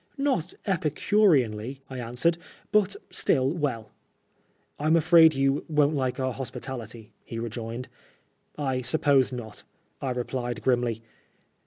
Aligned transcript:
"Not 0.31 0.55
epicureanly," 0.65 1.81
I 1.87 1.99
answered," 1.99 2.39
but 2.71 2.95
still 3.11 3.51
well."" 3.51 3.91
Tm 4.79 4.97
afraid 4.97 5.35
you 5.35 5.63
won't 5.69 5.93
like 5.95 6.19
our 6.19 6.33
hospitality/' 6.33 7.09
he 7.23 7.37
rejoined. 7.37 7.87
"I 8.57 8.81
suppose 8.81 9.31
not," 9.31 9.63
I 10.01 10.09
replied 10.09 10.63
grimly. 10.63 11.03